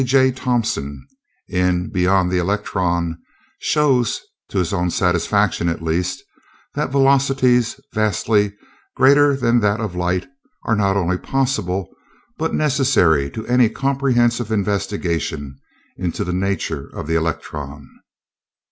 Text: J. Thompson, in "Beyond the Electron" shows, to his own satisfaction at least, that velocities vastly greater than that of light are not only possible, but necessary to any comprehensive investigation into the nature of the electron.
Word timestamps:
J. 0.03 0.31
Thompson, 0.31 1.05
in 1.47 1.91
"Beyond 1.91 2.31
the 2.31 2.39
Electron" 2.39 3.19
shows, 3.59 4.19
to 4.49 4.57
his 4.57 4.73
own 4.73 4.89
satisfaction 4.89 5.69
at 5.69 5.83
least, 5.83 6.23
that 6.73 6.89
velocities 6.89 7.79
vastly 7.93 8.53
greater 8.95 9.35
than 9.35 9.59
that 9.59 9.79
of 9.79 9.95
light 9.95 10.27
are 10.65 10.75
not 10.75 10.97
only 10.97 11.19
possible, 11.19 11.87
but 12.39 12.51
necessary 12.51 13.29
to 13.29 13.45
any 13.45 13.69
comprehensive 13.69 14.51
investigation 14.51 15.57
into 15.97 16.23
the 16.23 16.33
nature 16.33 16.89
of 16.95 17.05
the 17.05 17.13
electron. 17.13 17.87